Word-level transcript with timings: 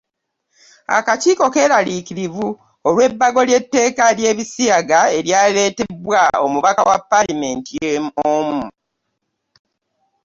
Akakiiko 0.97 1.45
keeraliikirivu 1.55 2.47
olw’ebbago 2.87 3.41
ly’Etteeka 3.47 4.03
ly’Ebisiyaga 4.17 4.99
eryaleetebwa 5.17 6.21
omubaka 6.45 6.81
wa 6.89 6.97
paalamenti 7.09 7.77
omu. 8.31 8.61